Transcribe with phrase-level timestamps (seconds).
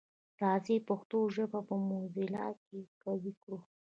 [0.41, 3.59] راځی پښتو ژبه په موزیلا کي قوي کړو.